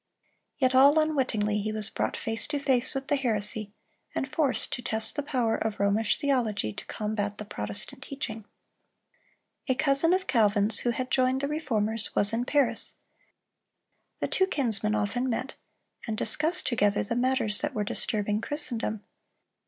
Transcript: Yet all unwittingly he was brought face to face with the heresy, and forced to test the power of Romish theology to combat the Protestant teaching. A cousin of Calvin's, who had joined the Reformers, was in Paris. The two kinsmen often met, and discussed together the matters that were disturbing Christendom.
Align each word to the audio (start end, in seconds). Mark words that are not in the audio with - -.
Yet 0.57 0.73
all 0.73 0.97
unwittingly 0.97 1.59
he 1.61 1.71
was 1.71 1.91
brought 1.91 2.17
face 2.17 2.47
to 2.47 2.57
face 2.57 2.95
with 2.95 3.07
the 3.07 3.15
heresy, 3.15 3.71
and 4.15 4.27
forced 4.27 4.73
to 4.73 4.81
test 4.81 5.15
the 5.15 5.21
power 5.21 5.55
of 5.55 5.79
Romish 5.79 6.17
theology 6.17 6.73
to 6.73 6.85
combat 6.87 7.37
the 7.37 7.45
Protestant 7.45 8.01
teaching. 8.01 8.45
A 9.67 9.75
cousin 9.75 10.11
of 10.11 10.25
Calvin's, 10.25 10.79
who 10.79 10.89
had 10.89 11.11
joined 11.11 11.41
the 11.41 11.47
Reformers, 11.47 12.15
was 12.15 12.33
in 12.33 12.45
Paris. 12.45 12.95
The 14.19 14.27
two 14.27 14.47
kinsmen 14.47 14.95
often 14.95 15.29
met, 15.29 15.53
and 16.07 16.17
discussed 16.17 16.65
together 16.65 17.03
the 17.03 17.15
matters 17.15 17.59
that 17.61 17.75
were 17.75 17.83
disturbing 17.83 18.41
Christendom. 18.41 19.03